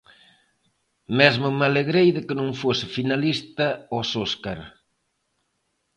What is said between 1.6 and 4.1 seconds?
alegrei de que non fose finalista aos